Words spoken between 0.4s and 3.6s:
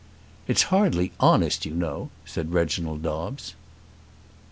"It's hardly honest, you know," said Reginald Dobbes.